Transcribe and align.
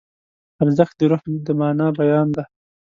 ارزښت 0.61 0.95
د 0.99 1.01
روح 1.11 1.23
د 1.45 1.47
مانا 1.59 1.87
بیان 1.99 2.27
دی. 2.35 2.43